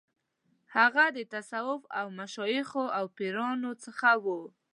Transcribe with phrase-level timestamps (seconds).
[0.75, 4.25] هغه د تصوف له مشایخو او پیرانو څخه و.